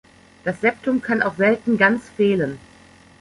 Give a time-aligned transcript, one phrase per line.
[0.43, 2.57] Das Septum kann auch selten ganz fehlen.